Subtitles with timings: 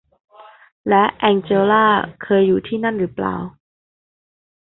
[0.89, 1.85] และแองเจลลา
[2.23, 3.35] เคยอยู่ที่นั่นหรือเปล่า